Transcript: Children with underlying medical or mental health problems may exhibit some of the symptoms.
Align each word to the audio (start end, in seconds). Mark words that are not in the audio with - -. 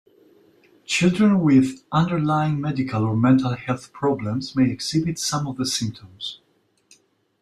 Children 0.85 1.41
with 1.41 1.83
underlying 1.91 2.59
medical 2.59 3.03
or 3.05 3.15
mental 3.15 3.53
health 3.53 3.93
problems 3.93 4.55
may 4.55 4.71
exhibit 4.71 5.19
some 5.19 5.45
of 5.45 5.57
the 5.57 5.65
symptoms. 5.67 6.39